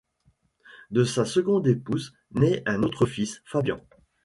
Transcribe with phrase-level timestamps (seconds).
[0.89, 3.79] De sa seconde épouse, naît un autre fils, Fabian.